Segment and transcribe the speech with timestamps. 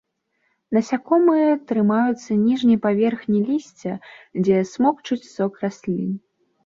[0.77, 3.93] Насякомыя трымаюцца ніжняй паверхні лісця,
[4.43, 6.09] дзе смокчуць сок раслін.